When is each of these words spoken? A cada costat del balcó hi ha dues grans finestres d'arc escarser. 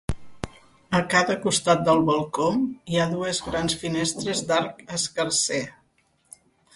A 0.99 0.99
cada 1.09 1.33
costat 1.41 1.83
del 1.89 1.99
balcó 2.07 2.47
hi 2.93 2.99
ha 3.01 3.05
dues 3.11 3.41
grans 3.49 3.75
finestres 3.83 4.41
d'arc 4.53 4.81
escarser. 4.99 5.61